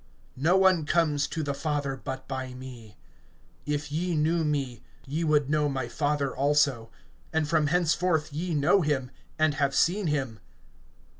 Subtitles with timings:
[0.41, 2.97] No one comes to the Father, but by me.
[3.67, 6.89] (7)If ye knew me, ye would know my Father also;
[7.31, 10.39] and from henceforth ye know him, and have seen him.